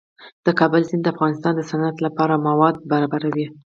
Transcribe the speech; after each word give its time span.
د 0.45 0.47
کابل 0.59 0.81
سیند 0.89 1.03
د 1.05 1.07
افغانستان 1.13 1.53
د 1.55 1.61
صنعت 1.69 1.97
لپاره 2.05 2.43
مواد 2.47 2.75
برابروي. 2.91 3.47